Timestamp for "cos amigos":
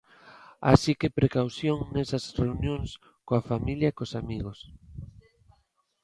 3.99-4.59